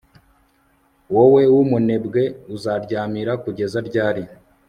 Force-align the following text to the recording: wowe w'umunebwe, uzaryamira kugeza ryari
wowe 1.13 1.41
w'umunebwe, 1.53 2.23
uzaryamira 2.55 3.31
kugeza 3.43 3.77
ryari 3.87 4.23